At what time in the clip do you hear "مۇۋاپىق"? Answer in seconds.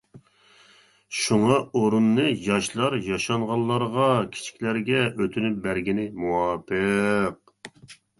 6.23-7.95